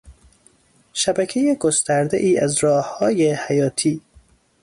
شبکهی 0.93 1.55
گستردهای 1.55 2.37
از 2.37 2.63
راههای 2.63 3.31
حیاتی 3.33 4.01